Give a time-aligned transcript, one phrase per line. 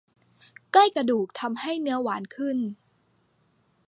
[0.71, 2.57] ใกล้กระดูกทำให้เนื้อหวานขึ้น